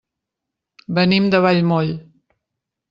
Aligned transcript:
Venim 0.99 1.29
de 1.35 1.43
Vallmoll. 1.47 1.95